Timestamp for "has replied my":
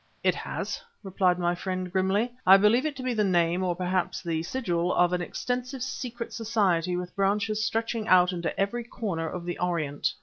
0.33-1.53